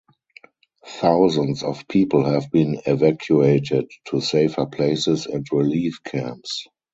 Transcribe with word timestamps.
Thousands 0.83 1.61
of 1.61 1.87
people 1.87 2.23
have 2.25 2.49
been 2.49 2.81
evacuated 2.87 3.87
to 4.05 4.19
safer 4.19 4.65
places 4.65 5.27
and 5.27 5.45
relief 5.51 5.99
camps. 6.03 6.65